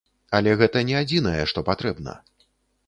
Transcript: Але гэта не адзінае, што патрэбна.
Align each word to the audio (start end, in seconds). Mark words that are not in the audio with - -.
Але 0.37 0.55
гэта 0.61 0.83
не 0.89 0.95
адзінае, 1.03 1.43
што 1.53 1.59
патрэбна. 1.69 2.19